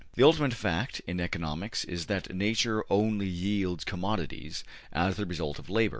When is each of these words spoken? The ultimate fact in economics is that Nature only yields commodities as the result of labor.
The 0.15 0.23
ultimate 0.25 0.55
fact 0.55 0.99
in 1.05 1.19
economics 1.19 1.83
is 1.83 2.07
that 2.07 2.33
Nature 2.33 2.83
only 2.89 3.27
yields 3.27 3.83
commodities 3.83 4.63
as 4.91 5.15
the 5.15 5.27
result 5.27 5.59
of 5.59 5.69
labor. 5.69 5.89